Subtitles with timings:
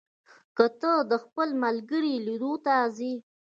[0.57, 3.13] که ته د خپل ملګري لیدو ته ځې،